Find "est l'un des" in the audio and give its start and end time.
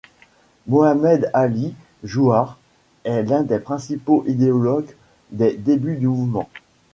3.03-3.59